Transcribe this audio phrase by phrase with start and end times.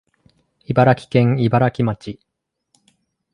[0.65, 2.19] 茨城県茨城町